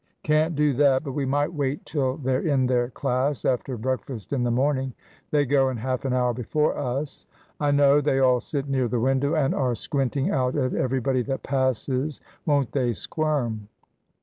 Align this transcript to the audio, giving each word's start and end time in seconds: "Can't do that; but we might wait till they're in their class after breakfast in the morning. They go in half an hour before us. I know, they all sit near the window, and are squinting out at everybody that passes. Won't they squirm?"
"Can't 0.23 0.55
do 0.55 0.73
that; 0.77 1.03
but 1.03 1.11
we 1.11 1.25
might 1.27 1.53
wait 1.53 1.85
till 1.85 2.17
they're 2.17 2.41
in 2.41 2.65
their 2.65 2.89
class 2.89 3.45
after 3.45 3.77
breakfast 3.77 4.33
in 4.33 4.41
the 4.41 4.49
morning. 4.49 4.95
They 5.29 5.45
go 5.45 5.69
in 5.69 5.77
half 5.77 6.05
an 6.05 6.11
hour 6.13 6.33
before 6.33 6.75
us. 6.75 7.27
I 7.59 7.69
know, 7.69 8.01
they 8.01 8.17
all 8.17 8.39
sit 8.39 8.67
near 8.67 8.87
the 8.87 8.99
window, 8.99 9.35
and 9.35 9.53
are 9.53 9.75
squinting 9.75 10.31
out 10.31 10.55
at 10.55 10.73
everybody 10.73 11.21
that 11.25 11.43
passes. 11.43 12.19
Won't 12.47 12.71
they 12.71 12.93
squirm?" 12.93 13.67